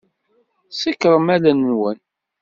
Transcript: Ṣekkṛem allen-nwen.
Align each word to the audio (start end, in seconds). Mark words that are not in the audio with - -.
Ṣekkṛem 0.81 1.27
allen-nwen. 1.35 1.99